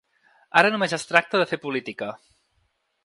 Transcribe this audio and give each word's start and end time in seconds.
Ara 0.61 0.71
només 0.75 0.95
es 0.97 1.05
tracta 1.11 1.41
de 1.43 1.47
fer 1.53 1.61
política. 1.67 2.11